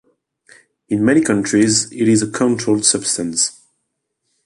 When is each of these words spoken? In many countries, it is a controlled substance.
In 0.89 1.05
many 1.05 1.21
countries, 1.21 1.91
it 1.91 2.07
is 2.07 2.23
a 2.23 2.31
controlled 2.31 2.85
substance. 2.85 3.61